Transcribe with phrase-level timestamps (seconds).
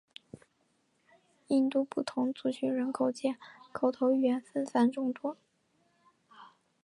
[1.49, 3.37] 印度不同族群人口间
[3.71, 5.37] 口头语言纷繁众多。